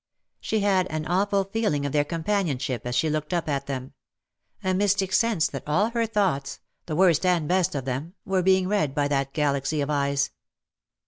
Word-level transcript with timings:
She 0.39 0.61
had 0.61 0.87
an 0.87 1.05
awful 1.05 1.43
feeling 1.43 1.85
of 1.85 1.91
their 1.91 2.03
companionship 2.03 2.87
as 2.87 2.95
she 2.95 3.07
looked 3.07 3.35
up 3.35 3.47
at 3.47 3.67
them— 3.67 3.93
a 4.63 4.73
mystic 4.73 5.13
sense 5.13 5.47
that 5.49 5.61
all 5.67 5.91
her 5.91 6.07
thoughts— 6.07 6.59
the 6.87 6.95
worst 6.95 7.23
and 7.23 7.47
best 7.47 7.75
of 7.75 7.85
them— 7.85 8.15
were 8.25 8.41
being 8.41 8.67
read 8.67 8.95
by 8.95 9.07
that 9.09 9.31
galaxy 9.31 9.79
of 9.79 9.91
eyes. 9.91 10.31